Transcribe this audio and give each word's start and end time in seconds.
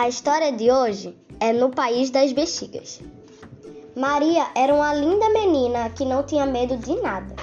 A 0.00 0.08
história 0.08 0.50
de 0.50 0.72
hoje 0.72 1.14
é 1.38 1.52
no 1.52 1.68
país 1.68 2.08
das 2.08 2.32
bexigas. 2.32 3.02
Maria 3.94 4.46
era 4.54 4.74
uma 4.74 4.94
linda 4.94 5.28
menina 5.28 5.90
que 5.90 6.06
não 6.06 6.22
tinha 6.22 6.46
medo 6.46 6.74
de 6.78 6.98
nada. 7.02 7.36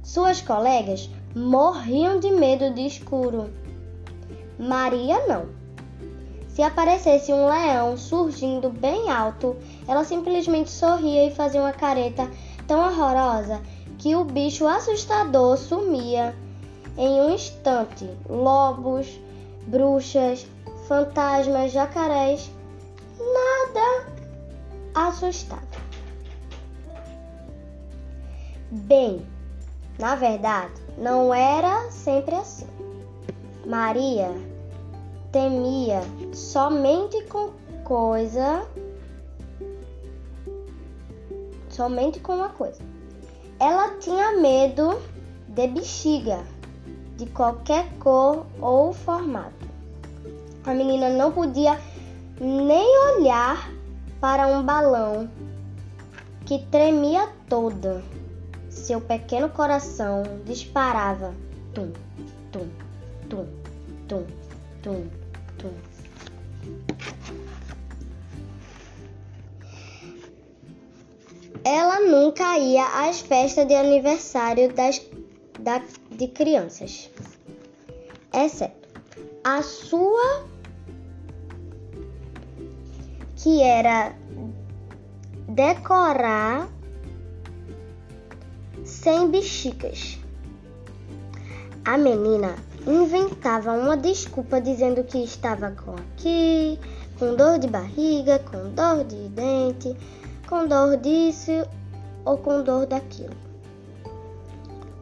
Suas 0.00 0.40
colegas 0.40 1.10
morriam 1.34 2.20
de 2.20 2.30
medo 2.30 2.72
de 2.72 2.86
escuro. 2.86 3.50
Maria 4.56 5.26
não. 5.26 5.46
Se 6.50 6.62
aparecesse 6.62 7.32
um 7.32 7.48
leão 7.48 7.96
surgindo 7.96 8.70
bem 8.70 9.10
alto, 9.10 9.56
ela 9.88 10.04
simplesmente 10.04 10.70
sorria 10.70 11.26
e 11.26 11.34
fazia 11.34 11.62
uma 11.62 11.72
careta 11.72 12.30
tão 12.68 12.78
horrorosa 12.78 13.60
que 13.98 14.14
o 14.14 14.24
bicho 14.24 14.68
assustador 14.68 15.56
sumia 15.56 16.32
em 16.96 17.20
um 17.22 17.34
instante. 17.34 18.08
Lobos, 18.30 19.08
bruxas, 19.66 20.46
fantasmas, 20.88 21.72
jacarés, 21.72 22.50
nada 23.18 24.06
assustado. 24.94 25.84
Bem, 28.70 29.26
na 29.98 30.14
verdade, 30.14 30.72
não 30.98 31.32
era 31.32 31.90
sempre 31.90 32.34
assim. 32.34 32.66
Maria 33.66 34.30
temia 35.32 36.02
somente 36.32 37.22
com 37.24 37.50
coisa 37.82 38.66
somente 41.74 42.20
com 42.20 42.36
uma 42.36 42.50
coisa. 42.50 42.80
Ela 43.58 43.96
tinha 43.98 44.32
medo 44.40 45.00
de 45.48 45.66
bexiga, 45.66 46.44
de 47.16 47.26
qualquer 47.26 47.92
cor 47.98 48.46
ou 48.60 48.92
formato. 48.92 49.63
A 50.66 50.72
menina 50.72 51.10
não 51.10 51.30
podia 51.30 51.78
nem 52.40 52.98
olhar 53.12 53.70
para 54.20 54.46
um 54.46 54.62
balão 54.62 55.28
que 56.46 56.58
tremia 56.70 57.28
toda. 57.48 58.02
Seu 58.70 59.00
pequeno 59.00 59.48
coração 59.50 60.22
disparava 60.44 61.34
tum, 61.74 61.92
tum, 62.50 62.68
tum, 63.28 63.46
tum, 64.08 64.26
tum, 64.82 65.06
tum. 65.58 65.72
Ela 71.62 72.00
nunca 72.00 72.58
ia 72.58 73.08
às 73.08 73.20
festas 73.20 73.66
de 73.66 73.74
aniversário 73.74 74.72
das, 74.72 75.00
da, 75.60 75.82
de 76.10 76.28
crianças, 76.28 77.10
exceto 78.32 78.84
a 79.44 79.62
sua 79.62 80.53
que 83.44 83.62
era 83.62 84.14
decorar 85.46 86.66
sem 88.82 89.30
bexigas. 89.30 90.18
A 91.84 91.98
menina 91.98 92.54
inventava 92.86 93.72
uma 93.72 93.98
desculpa 93.98 94.62
dizendo 94.62 95.04
que 95.04 95.18
estava 95.22 95.72
com 95.72 95.92
aqui, 95.92 96.80
com 97.18 97.36
dor 97.36 97.58
de 97.58 97.68
barriga, 97.68 98.38
com 98.38 98.70
dor 98.70 99.04
de 99.04 99.28
dente, 99.28 99.94
com 100.48 100.66
dor 100.66 100.96
disso 100.96 101.68
ou 102.24 102.38
com 102.38 102.62
dor 102.62 102.86
daquilo. 102.86 103.36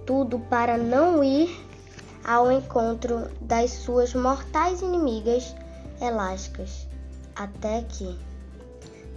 Tudo 0.04 0.40
para 0.50 0.76
não 0.76 1.22
ir 1.22 1.48
ao 2.24 2.50
encontro 2.50 3.30
das 3.40 3.70
suas 3.70 4.12
mortais 4.14 4.82
inimigas 4.82 5.54
elásticas. 6.00 6.88
Até 7.36 7.82
que 7.82 8.31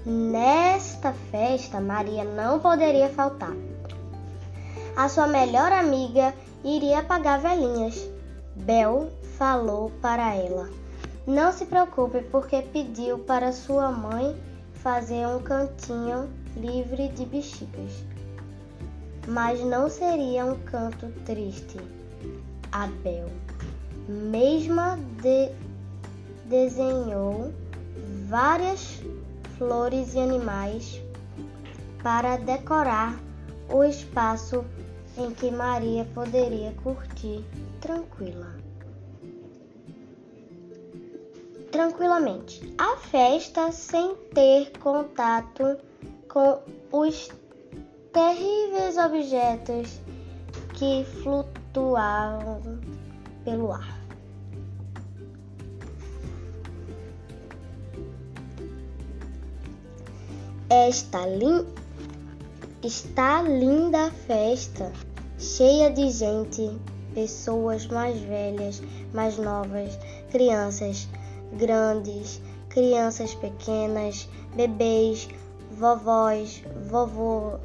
Nesta 0.05 1.13
festa, 1.31 1.81
Maria 1.81 2.23
não 2.23 2.59
poderia 2.59 3.09
faltar. 3.09 3.55
A 4.95 5.09
sua 5.09 5.25
melhor 5.25 5.71
amiga 5.71 6.31
iria 6.63 7.01
pagar 7.01 7.39
velhinhas. 7.39 8.07
Bel 8.55 9.09
falou 9.35 9.91
para 10.03 10.35
ela: 10.35 10.69
Não 11.25 11.51
se 11.51 11.65
preocupe, 11.65 12.21
porque 12.21 12.61
pediu 12.61 13.17
para 13.17 13.51
sua 13.51 13.91
mãe 13.91 14.39
fazer 14.75 15.25
um 15.25 15.41
cantinho 15.41 16.29
livre 16.55 17.07
de 17.09 17.25
bexigas. 17.25 18.05
Mas 19.27 19.59
não 19.61 19.89
seria 19.89 20.45
um 20.45 20.55
canto 20.65 21.07
triste. 21.25 21.79
A 22.71 22.85
Bel, 22.85 23.25
mesma 24.07 24.99
de 25.23 25.49
desenhou 26.45 27.51
várias 28.27 29.01
flores 29.57 30.13
e 30.13 30.19
animais 30.19 31.01
para 32.03 32.37
decorar 32.37 33.19
o 33.69 33.83
espaço 33.83 34.63
em 35.17 35.31
que 35.31 35.49
Maria 35.49 36.05
poderia 36.13 36.71
curtir 36.83 37.43
tranquila. 37.81 38.53
Tranquilamente. 41.71 42.73
A 42.77 42.97
festa 42.97 43.71
sem 43.71 44.15
ter 44.33 44.71
contato 44.79 45.77
com 46.29 46.59
os 46.91 47.29
terríveis 48.13 48.97
objetos 48.97 49.99
que 50.73 51.05
flutuavam 51.21 52.61
pelo 53.43 53.71
ar. 53.71 54.04
Esta 60.75 61.25
lin... 61.25 61.65
está 62.83 63.41
linda 63.41 64.07
a 64.07 64.11
festa, 64.11 64.91
cheia 65.39 65.89
de 65.89 66.09
gente, 66.09 66.69
pessoas 67.13 67.87
mais 67.87 68.19
velhas, 68.19 68.83
mais 69.13 69.37
novas, 69.37 69.97
crianças 70.31 71.07
grandes, 71.53 72.41
crianças 72.67 73.33
pequenas, 73.35 74.27
bebês, 74.53 75.29
vovós, 75.79 76.61
vovô, 76.89 77.57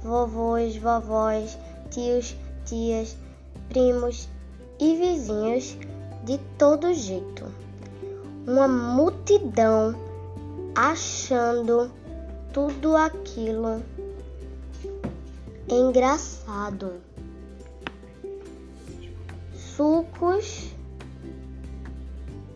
vovôs, 0.00 0.76
vovós, 0.76 1.58
tios, 1.90 2.36
tias, 2.64 3.16
primos 3.68 4.28
e 4.78 4.94
vizinhos 4.94 5.76
de 6.22 6.38
todo 6.56 6.94
jeito. 6.94 7.46
Uma 8.46 8.68
multidão 8.68 9.92
achando 10.76 11.90
tudo 12.54 12.96
aquilo 12.96 13.82
engraçado. 15.68 17.00
Sucos, 19.56 20.70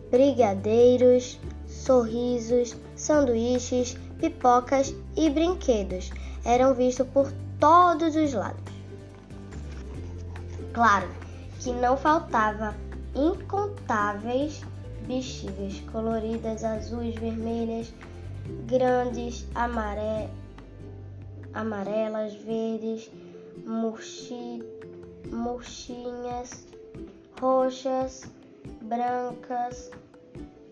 brigadeiros, 0.09 1.37
sorrisos, 1.67 2.77
sanduíches, 2.95 3.97
pipocas 4.21 4.95
e 5.17 5.29
brinquedos 5.29 6.11
eram 6.45 6.73
vistos 6.73 7.05
por 7.07 7.29
todos 7.59 8.15
os 8.15 8.33
lados. 8.33 8.73
Claro 10.73 11.09
que 11.59 11.73
não 11.73 11.97
faltava 11.97 12.73
incontáveis 13.13 14.61
bexigas 15.05 15.81
coloridas, 15.91 16.63
azuis, 16.63 17.15
vermelhas, 17.15 17.91
grandes, 18.65 19.47
amare... 19.55 20.29
amarelas, 21.53 22.33
verdes, 22.35 23.11
murchi... 23.65 24.63
murchinhas, 25.31 26.65
roxas, 27.39 28.23
brancas, 28.81 29.91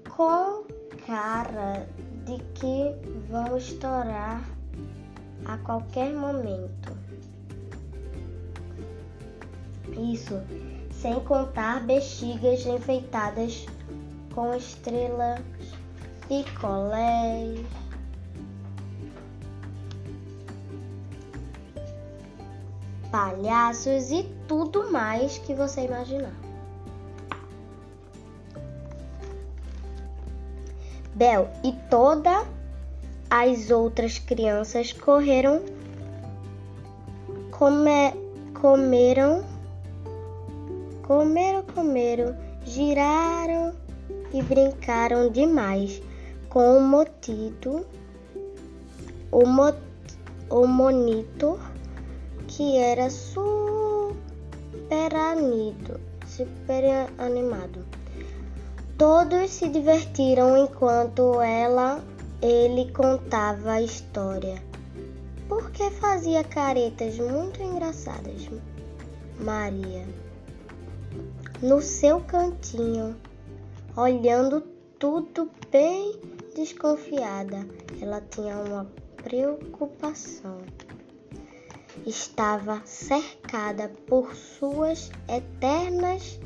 com 0.09 0.65
cara 1.05 1.87
de 2.25 2.37
que 2.55 2.95
vão 3.29 3.57
estourar 3.57 4.43
a 5.45 5.57
qualquer 5.59 6.13
momento. 6.13 6.97
Isso 10.13 10.35
sem 10.91 11.19
contar 11.21 11.85
bexigas 11.85 12.65
enfeitadas 12.65 13.65
com 14.33 14.53
estrelas 14.55 15.39
picolés, 16.27 17.65
palhaços 23.11 24.11
e 24.11 24.23
tudo 24.47 24.91
mais 24.91 25.37
que 25.39 25.53
você 25.53 25.85
imaginar. 25.85 26.33
Bel 31.15 31.49
e 31.63 31.71
todas 31.89 32.45
as 33.29 33.71
outras 33.71 34.19
crianças 34.19 34.93
correram, 34.93 35.61
come, 37.49 38.13
comeram, 38.53 39.43
comeram, 41.01 41.63
comeram, 41.63 42.37
giraram 42.63 43.73
e 44.31 44.41
brincaram 44.43 45.31
demais 45.31 46.01
com 46.49 46.77
o 46.77 46.81
motido, 46.81 47.85
o, 49.31 49.45
mo, 49.45 49.73
o 50.49 50.67
monitor, 50.67 51.59
que 52.47 52.77
era 52.77 53.09
super 53.09 53.77
super 56.37 57.09
animado. 57.17 57.85
Todos 58.97 59.51
se 59.51 59.69
divertiram 59.69 60.57
enquanto 60.57 61.41
ela 61.41 62.03
ele 62.41 62.91
contava 62.91 63.73
a 63.73 63.81
história. 63.81 64.61
Porque 65.47 65.89
fazia 65.91 66.43
caretas 66.43 67.17
muito 67.17 67.61
engraçadas. 67.61 68.49
Maria, 69.39 70.05
no 71.61 71.81
seu 71.81 72.19
cantinho, 72.21 73.15
olhando 73.95 74.61
tudo 74.99 75.49
bem 75.71 76.19
desconfiada, 76.57 77.67
ela 78.01 78.19
tinha 78.19 78.57
uma 78.57 78.87
preocupação. 79.17 80.57
Estava 82.05 82.81
cercada 82.83 83.91
por 84.07 84.35
suas 84.35 85.11
eternas 85.29 86.39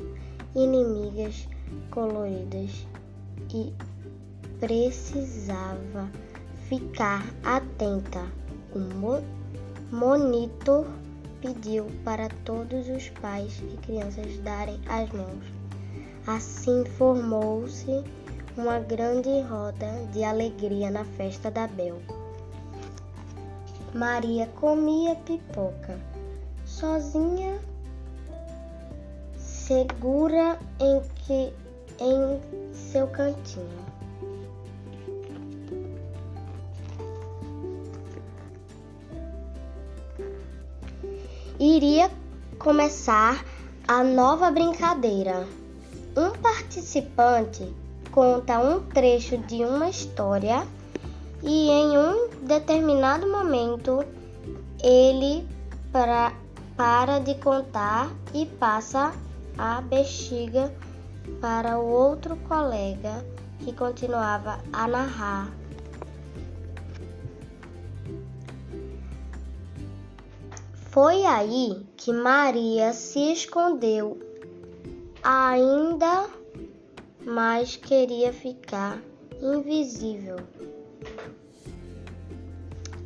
inimigas 0.54 1.48
coloridas 1.90 2.86
e 3.54 3.72
precisava 4.60 6.10
ficar 6.68 7.24
atenta. 7.42 8.30
O 8.74 8.78
mo 8.78 9.22
monitor 9.90 10.86
pediu 11.40 11.86
para 12.04 12.28
todos 12.44 12.88
os 12.88 13.08
pais 13.20 13.62
e 13.72 13.76
crianças 13.78 14.36
darem 14.38 14.78
as 14.86 15.10
mãos. 15.10 15.44
Assim 16.26 16.84
formou-se 16.96 18.04
uma 18.56 18.78
grande 18.78 19.40
roda 19.42 19.86
de 20.12 20.22
alegria 20.22 20.90
na 20.90 21.04
festa 21.04 21.50
da 21.50 21.66
Bel. 21.66 22.00
Maria 23.94 24.46
comia 24.60 25.14
pipoca, 25.16 25.98
sozinha, 26.66 27.58
segura 29.36 30.58
em 30.80 31.00
que 31.24 31.52
em 31.98 32.72
seu 32.72 33.06
cantinho. 33.08 33.92
Iria 41.58 42.10
começar 42.58 43.44
a 43.86 44.02
nova 44.02 44.50
brincadeira. 44.50 45.46
Um 46.16 46.30
participante 46.42 47.81
conta 48.12 48.60
um 48.60 48.80
trecho 48.80 49.38
de 49.38 49.64
uma 49.64 49.88
história 49.88 50.66
e 51.42 51.70
em 51.70 51.98
um 51.98 52.28
determinado 52.42 53.26
momento 53.26 54.04
ele 54.82 55.48
para, 55.90 56.32
para 56.76 57.18
de 57.18 57.34
contar 57.36 58.12
e 58.34 58.46
passa 58.46 59.12
a 59.56 59.80
bexiga 59.80 60.72
para 61.40 61.78
o 61.78 61.88
outro 61.88 62.36
colega 62.48 63.24
que 63.60 63.72
continuava 63.72 64.58
a 64.72 64.86
narrar. 64.86 65.52
Foi 70.90 71.24
aí 71.24 71.86
que 71.96 72.12
Maria 72.12 72.92
se 72.92 73.32
escondeu. 73.32 74.18
Ainda 75.22 76.28
mais 77.26 77.76
queria 77.76 78.32
ficar 78.32 78.98
invisível. 79.40 80.36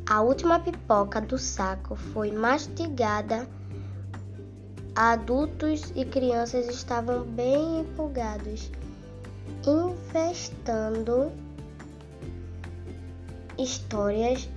A 0.09 0.21
última 0.21 0.59
pipoca 0.59 1.19
do 1.19 1.37
saco 1.37 1.95
foi 1.95 2.31
mastigada 2.31 3.47
Adultos 4.99 5.93
e 5.95 6.03
crianças 6.03 6.67
estavam 6.67 7.23
bem 7.23 7.81
empolgados, 7.81 8.71
inventando 9.63 11.31
histórias, 13.59 14.49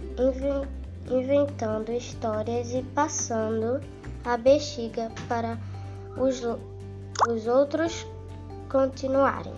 inventando 1.11 1.93
histórias 1.93 2.73
e 2.73 2.83
passando 2.95 3.83
a 4.25 4.39
bexiga 4.39 5.13
para 5.29 5.59
os, 6.17 6.41
os 7.29 7.47
outros 7.47 8.07
continuarem. 8.71 9.53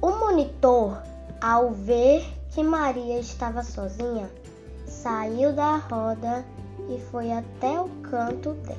O 0.00 0.10
monitor, 0.12 1.02
ao 1.40 1.72
ver 1.72 2.24
que 2.50 2.62
Maria 2.62 3.18
estava 3.18 3.62
sozinha, 3.62 4.30
saiu 4.86 5.52
da 5.52 5.76
roda 5.76 6.44
e 6.88 6.98
foi 7.10 7.32
até 7.32 7.80
o 7.80 7.88
canto 8.02 8.52
dela. 8.54 8.78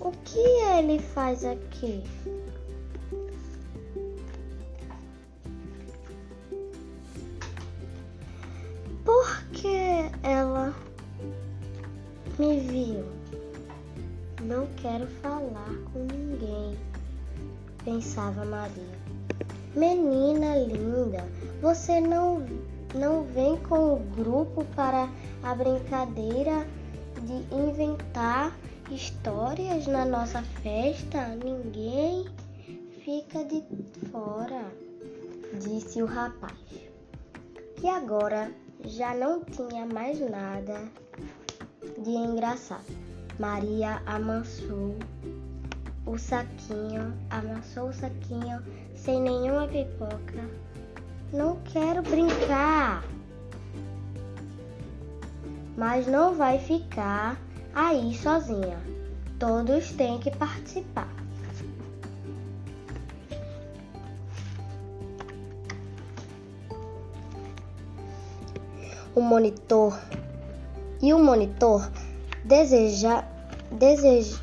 O 0.00 0.10
que 0.24 0.38
ele 0.38 0.98
faz 0.98 1.44
aqui? 1.44 2.02
Pensava 17.96 18.44
Maria. 18.44 18.98
Menina 19.74 20.54
linda, 20.56 21.24
você 21.62 21.98
não 21.98 22.44
não 22.94 23.24
vem 23.24 23.56
com 23.68 23.94
o 23.94 23.98
grupo 24.14 24.64
para 24.76 25.08
a 25.42 25.54
brincadeira 25.54 26.66
de 27.22 27.54
inventar 27.54 28.54
histórias 28.90 29.86
na 29.86 30.04
nossa 30.04 30.42
festa? 30.62 31.28
Ninguém 31.42 32.26
fica 33.02 33.42
de 33.44 33.62
fora, 34.10 34.70
disse 35.58 36.02
o 36.02 36.06
rapaz. 36.06 36.52
E 37.82 37.88
agora 37.88 38.50
já 38.84 39.14
não 39.14 39.42
tinha 39.42 39.86
mais 39.86 40.20
nada 40.20 40.82
de 41.98 42.10
engraçado. 42.10 42.84
Maria 43.38 44.02
amansou 44.06 44.96
o 46.06 46.16
saquinho, 46.16 47.12
amassou 47.28 47.88
o 47.88 47.92
saquinho 47.92 48.62
sem 48.94 49.20
nenhuma 49.20 49.68
pipoca 49.68 50.66
não 51.32 51.56
quero 51.64 52.02
brincar. 52.02 53.04
Mas 55.76 56.06
não 56.06 56.34
vai 56.34 56.58
ficar 56.58 57.38
aí 57.74 58.14
sozinha. 58.14 58.78
Todos 59.38 59.92
têm 59.92 60.18
que 60.18 60.30
participar. 60.30 61.14
O 69.14 69.20
monitor 69.20 69.98
e 71.02 71.12
o 71.12 71.18
monitor 71.18 71.90
deseja, 72.44 73.24
deseja, 73.72 74.38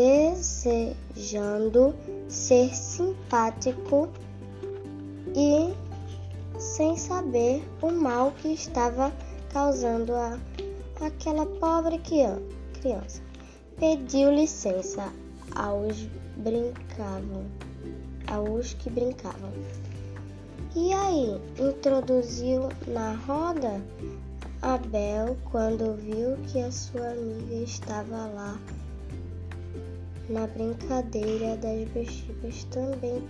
desejando 0.00 1.94
ser 2.26 2.74
simpático 2.74 4.08
e 5.34 5.74
sem 6.58 6.96
saber 6.96 7.62
o 7.82 7.90
mal 7.90 8.32
que 8.40 8.48
estava 8.48 9.12
causando 9.52 10.14
a 10.14 10.38
aquela 11.02 11.44
pobre 11.44 11.98
criança. 11.98 13.20
Pediu 13.78 14.32
licença 14.32 15.12
aos 15.54 16.08
brincavam, 16.36 17.44
aos 18.26 18.72
que 18.74 18.88
brincavam. 18.88 19.52
E 20.74 20.94
aí, 20.94 21.38
introduziu 21.58 22.70
na 22.86 23.12
roda 23.26 23.82
Abel 24.62 25.36
quando 25.50 25.94
viu 25.96 26.38
que 26.46 26.60
a 26.60 26.70
sua 26.70 27.10
amiga 27.10 27.54
estava 27.56 28.26
lá 28.28 28.58
na 30.30 30.46
brincadeira 30.46 31.56
das 31.56 31.88
bexigas 31.90 32.64
também 32.64 33.22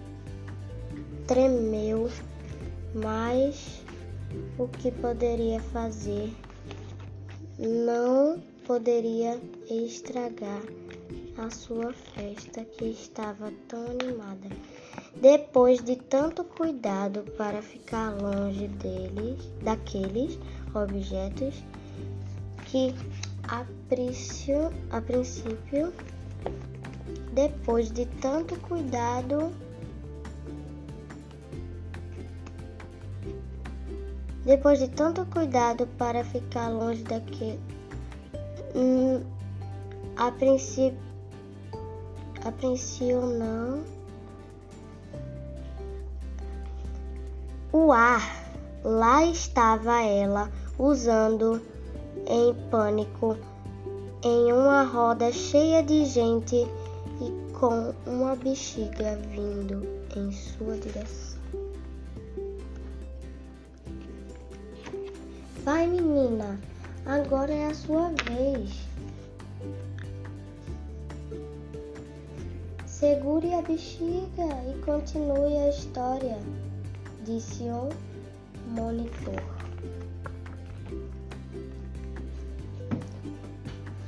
tremeu 1.26 2.08
mas 2.94 3.82
o 4.58 4.68
que 4.68 4.90
poderia 4.90 5.60
fazer 5.60 6.32
não 7.58 8.40
poderia 8.66 9.40
estragar 9.68 10.62
a 11.36 11.50
sua 11.50 11.92
festa 11.92 12.64
que 12.64 12.84
estava 12.86 13.52
tão 13.66 13.84
animada. 13.86 14.48
Depois 15.20 15.82
de 15.82 15.96
tanto 15.96 16.44
cuidado 16.44 17.22
para 17.36 17.62
ficar 17.62 18.10
longe 18.10 18.68
deles, 18.68 19.38
daqueles 19.62 20.38
objetos 20.74 21.54
que 22.66 22.94
a 23.44 23.64
princípio, 23.88 24.70
a 24.90 25.00
princípio 25.00 25.92
depois 27.32 27.90
de 27.90 28.06
tanto 28.06 28.58
cuidado, 28.60 29.52
depois 34.44 34.78
de 34.78 34.88
tanto 34.88 35.24
cuidado 35.26 35.86
para 35.98 36.24
ficar 36.24 36.68
longe 36.68 37.02
daquele, 37.04 37.60
hum, 38.74 39.22
a 40.16 40.32
princípio, 40.32 40.98
a 42.44 42.50
princípio 42.52 43.20
não. 43.20 43.84
O 47.72 47.92
ar, 47.92 48.50
lá 48.82 49.24
estava 49.24 50.02
ela, 50.02 50.50
usando 50.76 51.62
em 52.26 52.52
pânico, 52.68 53.36
em 54.24 54.52
uma 54.52 54.82
roda 54.82 55.30
cheia 55.30 55.80
de 55.80 56.04
gente 56.04 56.66
com 57.60 57.92
uma 58.06 58.34
bexiga 58.36 59.16
vindo 59.28 59.86
em 60.16 60.32
sua 60.32 60.78
direção. 60.78 61.38
Vai, 65.62 65.86
menina, 65.86 66.58
agora 67.04 67.52
é 67.52 67.66
a 67.66 67.74
sua 67.74 68.14
vez. 68.24 68.70
Segure 72.86 73.52
a 73.52 73.60
bexiga 73.60 74.48
e 74.70 74.82
continue 74.82 75.58
a 75.58 75.68
história, 75.68 76.38
disse 77.26 77.64
o 77.64 77.90
monitor. 78.68 79.42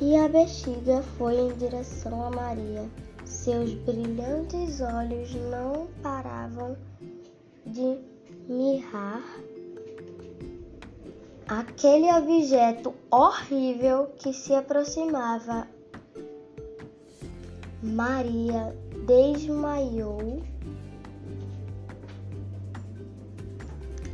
E 0.00 0.16
a 0.16 0.26
bexiga 0.26 1.02
foi 1.18 1.34
em 1.38 1.52
direção 1.58 2.26
a 2.26 2.30
Maria. 2.30 3.01
Seus 3.42 3.74
brilhantes 3.74 4.80
olhos 4.80 5.34
não 5.34 5.88
paravam 6.00 6.76
de 7.66 7.98
mirar 8.48 9.20
aquele 11.48 12.08
objeto 12.12 12.94
horrível 13.10 14.12
que 14.16 14.32
se 14.32 14.54
aproximava. 14.54 15.66
Maria 17.82 18.76
desmaiou, 19.08 20.40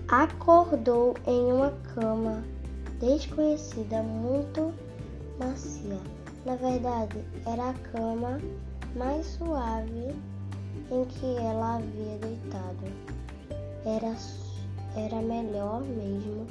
acordou 0.08 1.14
em 1.26 1.52
uma 1.52 1.72
cama 1.94 2.42
desconhecida 2.98 4.02
muito 4.02 4.72
macia. 5.38 6.00
Na 6.46 6.56
verdade, 6.56 7.22
era 7.44 7.68
a 7.68 7.74
cama 7.74 8.40
mais 8.98 9.24
suave 9.26 10.12
em 10.90 11.04
que 11.04 11.36
ela 11.36 11.76
havia 11.76 12.18
deitado. 12.18 12.84
Era, 13.86 14.16
era 14.96 15.22
melhor 15.22 15.82
mesmo 15.82 16.46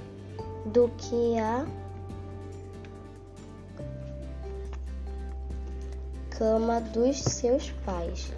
do 0.67 0.89
que 0.97 1.37
a 1.37 1.67
cama 6.29 6.79
dos 6.79 7.17
seus 7.17 7.69
pais. 7.85 8.31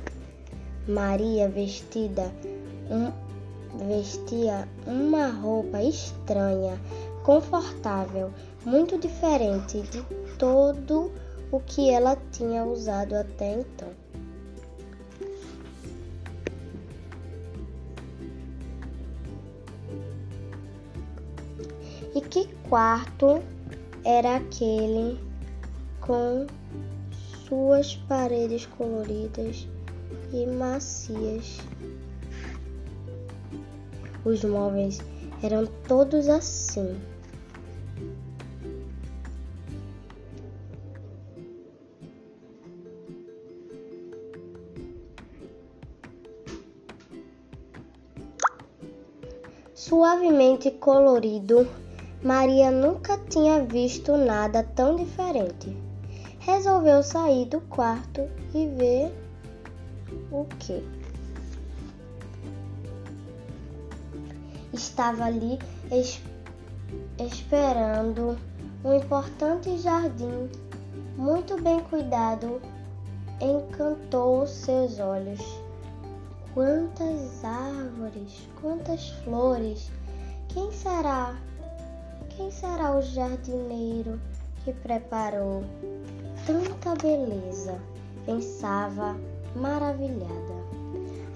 Maria 0.88 1.48
vestida 1.48 2.32
um, 2.90 3.12
vestia 3.88 4.68
uma 4.88 5.28
roupa 5.28 5.84
estranha, 5.84 6.82
confortável, 7.24 8.34
muito 8.66 8.98
diferente 8.98 9.82
de 9.82 10.02
todo 10.40 11.06
o 11.06 11.29
que 11.58 11.90
ela 11.90 12.16
tinha 12.32 12.64
usado 12.64 13.16
até 13.16 13.54
então. 13.54 13.90
E 22.14 22.22
que 22.22 22.48
quarto 22.68 23.42
era 24.04 24.36
aquele 24.36 25.20
com 26.02 26.46
suas 27.48 27.96
paredes 27.96 28.66
coloridas 28.66 29.68
e 30.34 30.46
macias? 30.46 31.60
Os 34.26 34.44
móveis 34.44 35.00
eram 35.42 35.66
todos 35.88 36.28
assim. 36.28 37.00
Suavemente 49.80 50.72
colorido, 50.72 51.66
Maria 52.22 52.70
nunca 52.70 53.18
tinha 53.18 53.64
visto 53.64 54.18
nada 54.18 54.62
tão 54.62 54.98
diferente. 54.98 55.74
Resolveu 56.40 57.02
sair 57.02 57.46
do 57.46 57.62
quarto 57.62 58.28
e 58.54 58.68
ver 58.68 59.10
o 60.30 60.44
que. 60.60 60.84
Estava 64.74 65.24
ali 65.24 65.58
es 65.90 66.22
esperando 67.18 68.38
um 68.84 68.94
importante 68.94 69.78
jardim 69.78 70.50
muito 71.16 71.56
bem 71.62 71.80
cuidado 71.86 72.62
encantou 73.40 74.46
seus 74.46 75.00
olhos. 75.00 75.40
Quantas 76.54 77.46
árvores, 77.46 78.50
quantas 78.60 79.10
flores! 79.24 79.92
Quem 80.48 80.72
será? 80.72 81.38
Quem 82.36 82.50
será 82.50 82.98
o 82.98 83.02
jardineiro 83.02 84.20
que 84.64 84.74
preparou 84.74 85.64
tanta 86.48 86.96
beleza? 86.96 87.80
Pensava 88.26 89.16
maravilhada. 89.56 90.60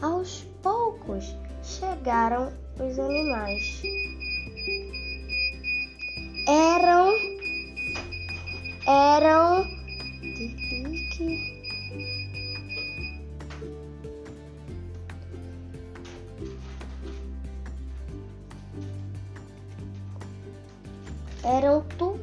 Aos 0.02 0.46
poucos 0.64 1.36
chegaram 1.62 2.52
os 2.80 2.98
animais. 2.98 3.84
Eram 6.48 7.14
eram 8.88 9.64
de 10.22 11.53
eram 21.44 21.84
tu, 21.98 22.18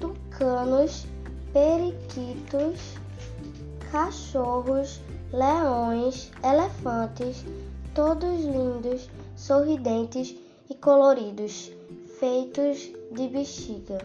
tucanos, 0.00 1.06
periquitos, 1.52 2.96
cachorros, 3.90 5.00
leões, 5.32 6.30
elefantes, 6.42 7.44
todos 7.94 8.40
lindos, 8.44 9.10
sorridentes 9.36 10.36
e 10.70 10.74
coloridos, 10.74 11.72
feitos 12.18 12.90
de 13.12 13.28
bexiga. 13.28 13.98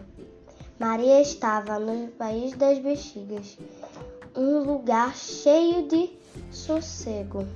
Maria 0.78 1.20
estava 1.20 1.78
no 1.78 2.08
país 2.08 2.56
das 2.56 2.78
bexigas, 2.78 3.58
um 4.36 4.62
lugar 4.64 5.14
cheio 5.14 5.88
de 5.88 6.10
sossego. 6.50 7.46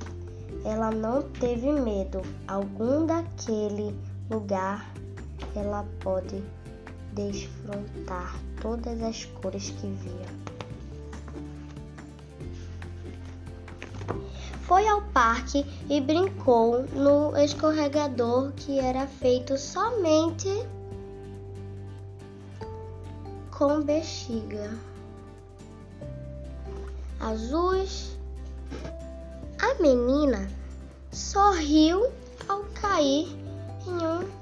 Ela 0.65 0.91
não 0.91 1.23
teve 1.23 1.71
medo 1.73 2.23
algum 2.47 3.05
daquele 3.07 3.97
lugar 4.31 4.93
ela 5.55 5.87
pode 6.01 6.43
desfrutar 7.13 8.39
todas 8.61 9.03
as 9.03 9.25
cores 9.25 9.71
que 9.71 9.87
via. 9.87 10.53
Foi 14.63 14.87
ao 14.89 15.03
parque 15.03 15.67
e 15.91 16.01
brincou 16.01 16.85
no 16.95 17.37
escorregador 17.37 18.53
que 18.53 18.79
era 18.79 19.07
feito 19.07 19.59
somente 19.59 20.49
com 23.51 23.83
bexiga 23.83 24.71
azuis. 27.21 28.17
A 29.61 29.81
menina 29.81 30.49
sorriu 31.13 32.11
ao 32.49 32.65
cair 32.81 33.29
em 33.87 34.07
um 34.07 34.42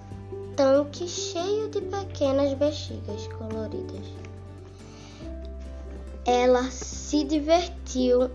tanque 0.60 1.08
cheio 1.08 1.70
de 1.70 1.80
pequenas 1.80 2.52
bexigas 2.52 3.26
coloridas. 3.28 4.06
Ela 6.26 6.64
se 6.64 7.24
divertiu 7.24 8.30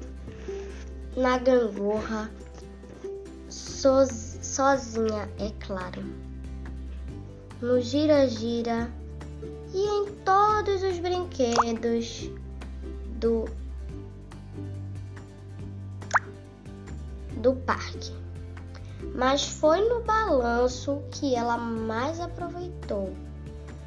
na 1.15 1.37
gangorra 1.37 2.31
sozinha, 3.47 5.29
é 5.37 5.51
claro. 5.63 6.03
No 7.61 7.79
gira-gira 7.79 8.91
e 9.71 9.85
em 9.85 10.11
todos 10.25 10.81
os 10.81 10.97
brinquedos 10.97 12.31
do 13.19 13.45
do 17.37 17.53
parque. 17.53 18.24
Mas 19.15 19.47
foi 19.47 19.79
no 19.87 20.01
balanço 20.01 21.01
que 21.11 21.35
ela 21.35 21.57
mais 21.57 22.19
aproveitou. 22.19 23.13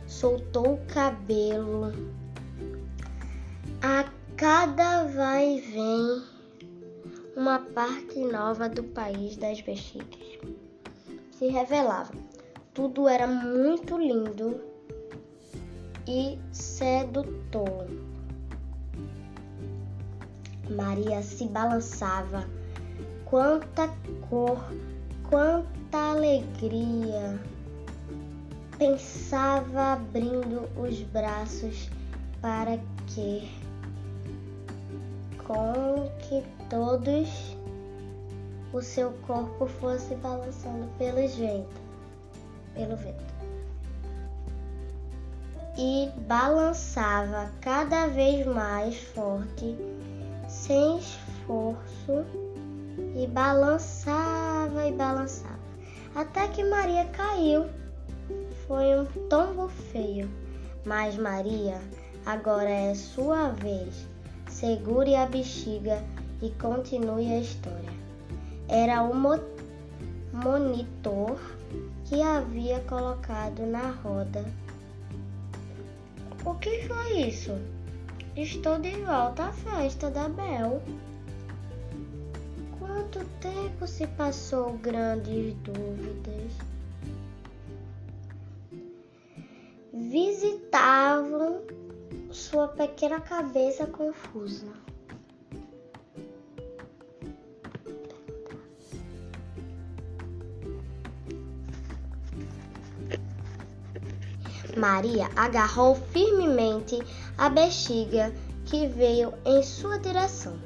Soltou 0.07 0.75
o 0.75 0.87
cabelo. 0.87 1.93
A 3.83 4.11
cada 4.37 5.05
vai 5.05 5.59
e 5.59 5.61
vem, 5.61 6.23
uma 7.37 7.59
parte 7.59 8.19
nova 8.21 8.69
do 8.69 8.83
país 8.83 9.37
das 9.37 9.61
bexigas 9.61 10.39
se 11.39 11.47
revelava. 11.47 12.13
Tudo 12.75 13.09
era 13.09 13.27
muito 13.27 13.97
lindo 13.97 14.61
e 16.07 16.39
sedutor. 16.53 17.87
Maria 20.71 21.23
se 21.23 21.45
balançava. 21.47 22.49
Quanta 23.25 23.89
cor, 24.29 24.59
quanta 25.29 25.99
alegria! 26.13 27.39
Pensava 28.79 29.95
abrindo 29.95 30.69
os 30.77 31.03
braços 31.03 31.91
para 32.41 32.79
que 33.09 33.51
com 35.47 36.09
que 36.21 36.45
todos 36.69 37.57
o 38.73 38.81
seu 38.81 39.11
corpo 39.27 39.67
fosse 39.67 40.15
balançando 40.17 40.87
pelos 40.99 41.35
ventos, 41.35 41.75
pelo 42.75 42.97
vento. 42.97 43.39
E 45.77 46.11
balançava 46.27 47.51
cada 47.61 48.07
vez 48.09 48.47
mais 48.47 48.97
forte 48.97 49.77
sem 50.49 50.99
esforço 50.99 52.25
e 53.19 53.27
balançava 53.27 54.87
e 54.87 54.93
balançava, 54.93 55.59
até 56.15 56.47
que 56.47 56.63
Maria 56.63 57.05
caiu. 57.07 57.67
Foi 58.67 58.97
um 58.97 59.05
tombo 59.29 59.69
feio, 59.69 60.31
mas 60.85 61.17
Maria, 61.17 61.81
agora 62.25 62.71
é 62.71 62.95
sua 62.95 63.49
vez. 63.49 64.07
Segure 64.49 65.17
a 65.17 65.27
bexiga 65.27 66.03
e 66.41 66.51
continue 66.51 67.33
a 67.33 67.41
história. 67.41 67.93
Era 68.69 69.03
o 69.03 69.15
mo 69.15 69.39
monitor 70.33 71.41
que 72.05 72.23
havia 72.23 72.79
colocado 72.81 73.67
na 73.67 73.91
roda. 73.91 74.45
O 76.45 76.55
que 76.55 76.87
foi 76.87 77.23
isso? 77.23 77.59
Estou 78.37 78.79
de 78.79 78.93
volta 79.01 79.45
à 79.45 79.53
festa 79.53 80.09
da 80.11 80.29
Bel. 80.29 80.81
Quanto 83.11 83.25
tempo 83.41 83.87
se 83.87 84.07
passou? 84.07 84.77
Grandes 84.79 85.55
dúvidas. 85.62 86.53
Visitavam 89.95 91.62
sua 92.31 92.69
pequena 92.69 93.19
cabeça 93.19 93.87
confusa. 93.87 94.67
Maria 104.77 105.31
agarrou 105.35 105.95
firmemente 105.95 106.99
a 107.38 107.49
bexiga 107.49 108.35
que 108.67 108.87
veio 108.87 109.33
em 109.47 109.62
sua 109.62 109.99
direção. 109.99 110.59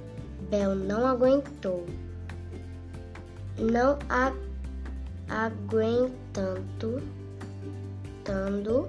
Bel 0.50 0.74
não 0.74 1.06
aguentou. 1.06 1.86
Não 3.62 3.96
aguentando, 5.28 7.00
tando, 8.24 8.88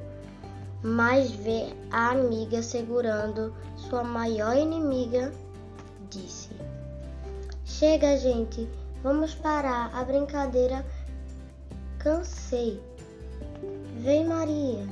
mas 0.82 1.30
ver 1.30 1.78
a 1.92 2.10
amiga 2.10 2.64
segurando 2.64 3.54
sua 3.78 4.04
maior 4.04 4.58
inimiga, 4.58 5.32
disse: 6.10 6.50
Chega, 7.64 8.18
gente, 8.18 8.68
vamos 9.04 9.36
parar 9.36 9.92
a 9.94 10.04
brincadeira. 10.04 10.84
Cansei. 12.00 12.82
Vem, 14.00 14.26
Maria. 14.26 14.88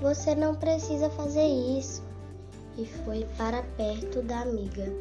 Você 0.00 0.34
não 0.34 0.52
precisa 0.56 1.08
fazer 1.10 1.46
isso. 1.46 2.02
E 2.76 2.84
foi 3.04 3.24
para 3.38 3.62
perto 3.76 4.20
da 4.20 4.40
amiga, 4.40 4.92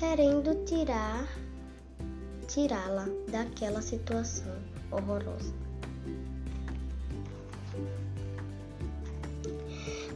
querendo 0.00 0.64
tirar 0.64 1.28
tirá-la 2.48 3.06
daquela 3.30 3.82
situação 3.82 4.50
horrorosa. 4.90 5.52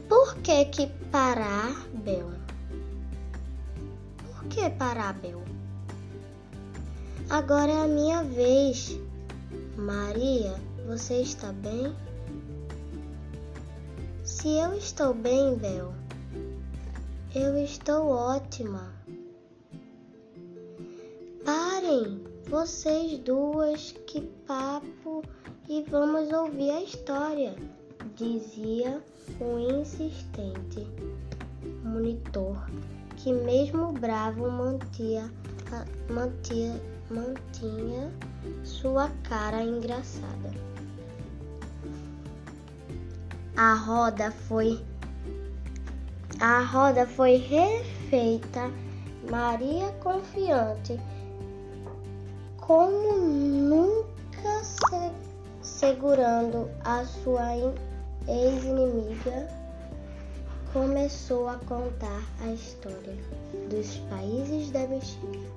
Por 0.09 0.35
que 0.37 0.65
que 0.65 0.87
parar, 1.11 1.71
Bel? 2.03 2.31
Por 4.25 4.45
que 4.45 4.71
parar, 4.71 5.13
Bel? 5.13 5.43
Agora 7.29 7.71
é 7.71 7.83
a 7.83 7.87
minha 7.87 8.23
vez. 8.23 8.99
Maria, 9.77 10.55
você 10.87 11.21
está 11.21 11.53
bem? 11.53 11.95
Se 14.23 14.47
eu 14.47 14.73
estou 14.73 15.13
bem, 15.13 15.55
Bel, 15.57 15.93
eu 17.35 17.55
estou 17.63 18.09
ótima. 18.09 18.94
Parem, 21.45 22.23
vocês 22.49 23.19
duas, 23.19 23.91
que 24.07 24.21
papo, 24.47 25.23
e 25.69 25.83
vamos 25.83 26.31
ouvir 26.33 26.71
a 26.71 26.81
história, 26.81 27.55
dizia 28.15 28.99
o 29.39 29.59
insistente 29.59 30.87
monitor, 31.83 32.57
que 33.17 33.31
mesmo 33.31 33.91
bravo 33.91 34.49
mantia, 34.49 35.31
mantia, 36.09 36.81
mantinha 37.11 38.11
sua 38.63 39.09
cara 39.29 39.61
engraçada. 39.61 40.51
A 43.55 43.75
roda 43.75 44.31
foi 44.31 44.83
a 46.39 46.59
roda 46.61 47.05
foi 47.07 47.37
refeita. 47.37 48.71
Maria 49.29 49.91
confiante, 50.03 50.99
como 52.67 53.17
nunca 53.17 54.63
se, 54.63 55.11
segurando 55.61 56.69
a 56.83 57.03
sua 57.05 57.55
ex-inimiga, 58.27 59.47
começou 60.73 61.47
a 61.47 61.55
contar 61.59 62.23
a 62.41 62.47
história 62.47 63.15
dos 63.69 63.97
países 64.09 64.71
da 64.71 64.85
bexiga. 64.87 65.47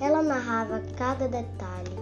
Ela 0.00 0.22
narrava 0.22 0.80
cada 0.96 1.28
detalhe 1.28 1.96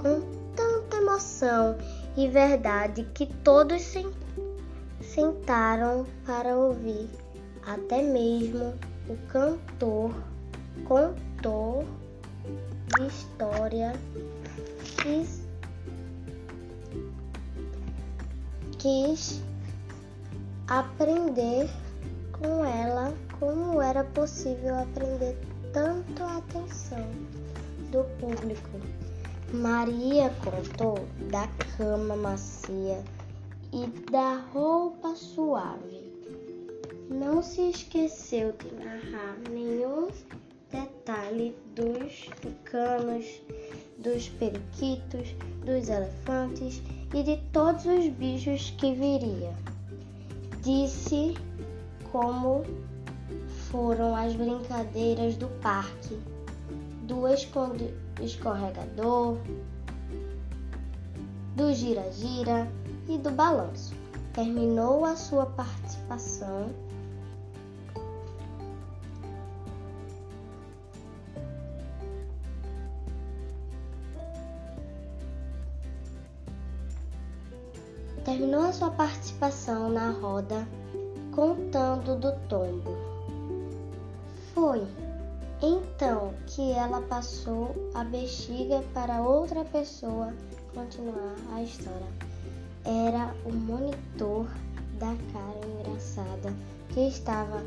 com 0.00 0.20
tanta 0.54 0.96
emoção 0.96 1.76
e 2.16 2.28
verdade 2.28 3.04
que 3.14 3.26
todos 3.26 3.82
sentiram 3.82 4.22
sentaram 5.02 6.06
para 6.24 6.56
ouvir. 6.56 7.08
Até 7.66 8.02
mesmo 8.02 8.74
o 9.08 9.16
cantor 9.28 10.14
contou 10.84 11.84
história 13.00 13.92
quis, 15.02 15.42
quis 18.78 19.42
aprender 20.68 21.68
com 22.32 22.64
ela 22.64 23.12
como 23.38 23.80
era 23.80 24.04
possível 24.04 24.78
aprender 24.78 25.36
tanto 25.72 26.22
a 26.22 26.36
atenção 26.38 27.06
do 27.90 28.04
público. 28.18 28.80
Maria 29.52 30.30
contou 30.44 31.06
da 31.30 31.46
cama 31.76 32.16
macia 32.16 33.02
e 33.72 33.86
da 34.10 34.36
roupa 34.52 35.14
suave. 35.14 36.02
Não 37.10 37.42
se 37.42 37.68
esqueceu 37.70 38.52
de 38.52 38.74
narrar 38.74 39.36
nenhum 39.50 40.08
detalhe 40.72 41.54
dos 41.76 42.28
tucanos, 42.40 43.40
dos 43.98 44.28
periquitos, 44.30 45.36
dos 45.64 45.88
elefantes 45.88 46.82
e 47.14 47.22
de 47.22 47.36
todos 47.52 47.84
os 47.84 48.08
bichos 48.08 48.74
que 48.78 48.92
viria. 48.94 49.54
Disse 50.62 51.36
como 52.10 52.64
foram 53.70 54.16
as 54.16 54.34
brincadeiras 54.34 55.36
do 55.36 55.46
parque, 55.60 56.18
do 57.02 57.28
escorregador, 57.28 59.36
do 61.54 61.74
gira-gira 61.74 62.66
e 63.08 63.18
do 63.18 63.30
balanço. 63.30 63.94
Terminou 64.32 65.04
a 65.04 65.14
sua 65.14 65.44
participação 65.44 66.70
terminou 78.24 78.62
a 78.64 78.72
sua 78.72 78.90
participação 78.90 79.88
na 79.88 80.10
roda 80.10 80.66
contando 81.34 82.16
do 82.16 82.32
tombo. 82.48 82.96
Foi 84.54 84.86
então 85.62 86.34
que 86.46 86.72
ela 86.72 87.00
passou 87.02 87.74
a 87.94 88.04
bexiga 88.04 88.82
para 88.92 89.22
outra 89.22 89.64
pessoa 89.64 90.34
continuar 90.74 91.34
a 91.54 91.62
história. 91.62 92.08
Era 92.84 93.34
o 93.44 93.52
monitor 93.52 94.46
da 94.98 95.14
cara 95.32 95.60
engraçada 95.80 96.52
que 96.90 97.00
estava 97.08 97.62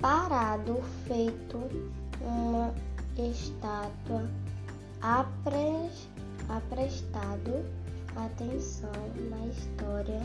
parado, 0.00 0.80
feito 1.06 1.58
uma 2.20 2.72
estátua, 3.18 4.28
apres, 5.00 6.08
aprestado 6.48 7.64
atenção 8.16 8.90
na 9.30 9.46
história, 9.46 10.20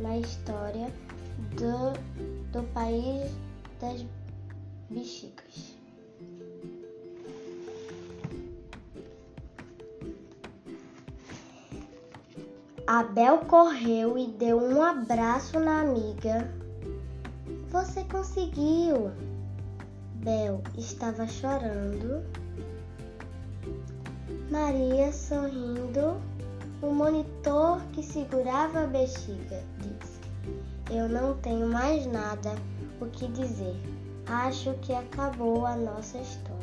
na 0.00 0.18
história 0.18 0.92
do, 1.56 1.92
do 2.50 2.62
país 2.72 3.30
das 3.80 4.04
bexigas. 4.90 5.76
Abel 12.86 13.38
correu 13.38 14.18
e 14.18 14.26
deu 14.26 14.58
um 14.58 14.82
abraço 14.82 15.58
na 15.58 15.80
amiga. 15.80 16.52
Você 17.70 18.04
conseguiu! 18.04 19.10
Bel 20.16 20.62
estava 20.76 21.26
chorando. 21.26 22.22
Maria 24.52 25.10
sorrindo. 25.10 26.20
O 26.82 26.92
monitor 26.92 27.80
que 27.92 28.02
segurava 28.02 28.84
a 28.84 28.86
bexiga 28.86 29.64
disse: 29.78 30.20
Eu 30.90 31.08
não 31.08 31.34
tenho 31.38 31.66
mais 31.68 32.04
nada 32.04 32.54
o 33.00 33.06
que 33.06 33.28
dizer. 33.28 33.74
Acho 34.26 34.74
que 34.82 34.92
acabou 34.92 35.64
a 35.64 35.74
nossa 35.74 36.18
história. 36.18 36.60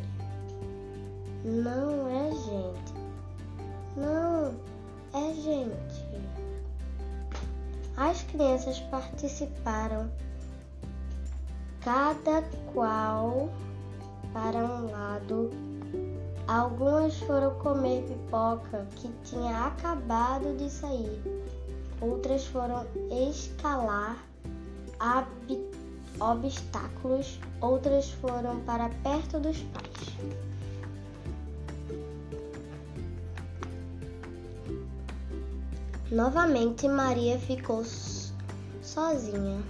Não 1.44 2.08
é, 2.08 2.32
gente. 2.32 2.94
Não 3.98 4.54
é, 5.12 5.34
gente. 5.34 6.06
As 7.98 8.22
crianças 8.22 8.80
participaram, 8.82 10.12
cada 11.82 12.44
qual 12.72 13.50
para 14.32 14.60
um 14.60 14.92
lado. 14.92 15.69
Algumas 16.50 17.16
foram 17.20 17.54
comer 17.60 18.02
pipoca 18.08 18.88
que 18.96 19.08
tinha 19.24 19.68
acabado 19.68 20.58
de 20.58 20.68
sair. 20.68 21.22
Outras 22.02 22.48
foram 22.48 22.88
escalar 23.12 24.18
obstáculos. 26.20 27.40
Outras 27.62 28.10
foram 28.14 28.62
para 28.62 28.90
perto 29.04 29.40
dos 29.40 29.60
pais. 29.60 30.18
Novamente 36.10 36.88
Maria 36.88 37.38
ficou 37.38 37.86
sozinha. 38.82 39.62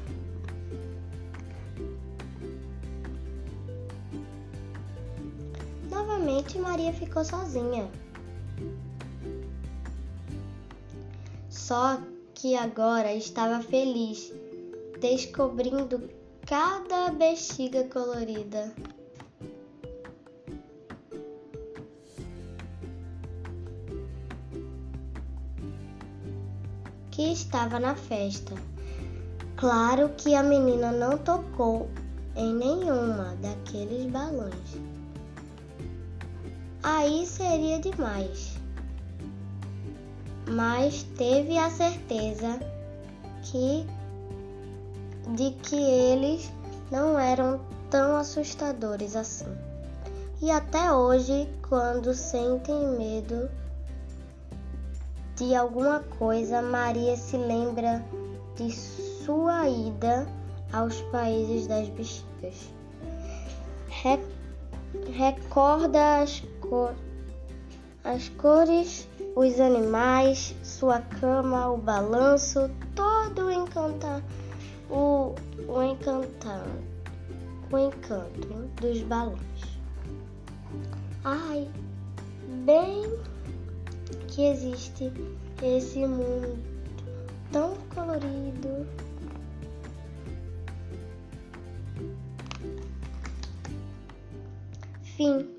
Novamente 6.50 6.60
Maria 6.60 6.94
ficou 6.94 7.24
sozinha. 7.24 7.88
Só 11.50 12.02
que 12.34 12.56
agora 12.56 13.14
estava 13.14 13.62
feliz, 13.62 14.34
descobrindo 15.00 16.10
cada 16.46 17.12
bexiga 17.12 17.84
colorida. 17.86 18.74
que 27.12 27.34
estava 27.34 27.82
na 27.82 27.96
festa. 27.96 28.56
Claro 29.58 30.10
que 30.16 30.34
a 30.36 30.42
menina 30.42 30.90
não 30.90 31.18
tocou 31.18 31.90
em 32.34 32.54
nenhuma 32.54 33.36
daqueles 33.42 34.06
balões. 34.06 34.99
Aí 36.82 37.26
seria 37.26 37.80
demais. 37.80 38.58
Mas 40.48 41.04
teve 41.18 41.58
a 41.58 41.70
certeza 41.70 42.60
que 43.44 43.86
de 45.36 45.52
que 45.52 45.76
eles 45.76 46.52
não 46.92 47.20
eram 47.20 47.60
tão 47.90 48.16
assustadores 48.16 49.16
assim. 49.16 49.46
E 50.42 50.50
até 50.50 50.92
hoje, 50.94 51.50
quando 51.68 52.14
sentem 52.14 52.98
medo, 52.98 53.50
de 55.36 55.54
alguma 55.54 56.00
coisa, 56.18 56.62
Maria 56.62 57.16
se 57.16 57.38
lembra 57.38 58.04
de 58.56 58.72
sua 58.72 59.68
ida 59.70 60.28
aos 60.72 61.00
países 61.04 61.68
das 61.68 61.88
bexigas. 61.90 62.70
Re 63.90 64.20
recorda 65.14 66.22
as, 66.22 66.44
cor 66.70 66.94
as 68.04 68.30
cores, 68.30 69.08
os 69.36 69.60
animais, 69.60 70.56
sua 70.64 71.00
cama, 71.00 71.70
o 71.70 71.78
balanço, 71.78 72.70
todo 72.96 73.48
o 73.48 73.52
encantar 73.52 74.24
o, 74.90 75.36
o 75.68 75.84
encantar 75.84 76.66
o 77.72 77.78
encanto 77.78 78.48
dos 78.82 79.02
balões. 79.02 79.40
Ai, 81.24 81.70
bem 82.66 83.04
que 84.28 84.46
existe 84.46 85.12
esse 85.62 86.00
mundo 86.08 86.58
tão 87.52 87.76
colorido. 87.94 88.88
Fim. 95.04 95.59